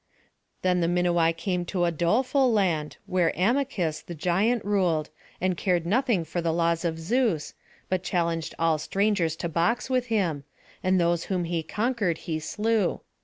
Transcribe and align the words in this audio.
Then 0.63 0.79
the 0.81 0.87
Minuai 0.87 1.31
came 1.37 1.63
to 1.65 1.85
a 1.85 1.91
doleful 1.91 2.51
land, 2.51 2.97
where 3.05 3.31
Amycus 3.37 4.01
the 4.01 4.15
giant 4.15 4.65
ruled, 4.65 5.11
and 5.39 5.55
cared 5.55 5.85
nothing 5.85 6.25
for 6.25 6.41
the 6.41 6.51
laws 6.51 6.83
of 6.83 6.97
Zeus, 6.97 7.53
but 7.87 8.01
challenged 8.03 8.55
all 8.57 8.79
strangers 8.79 9.35
to 9.35 9.47
box 9.47 9.91
with 9.91 10.07
him, 10.07 10.43
and 10.81 10.99
those 10.99 11.25
whom 11.25 11.43
he 11.43 11.61
conquered 11.61 12.17
he 12.25 12.39
slew. 12.39 13.01